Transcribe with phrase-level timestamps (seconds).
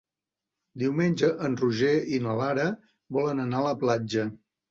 [0.83, 2.65] Diumenge en Roger i na Lara
[3.19, 4.27] volen anar a la platja.